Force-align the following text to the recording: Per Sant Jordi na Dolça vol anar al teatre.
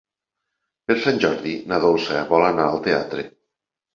Per 0.91 0.95
Sant 1.01 1.19
Jordi 1.25 1.51
na 1.73 1.79
Dolça 1.85 2.23
vol 2.33 2.45
anar 2.47 2.65
al 2.69 2.81
teatre. 2.89 3.27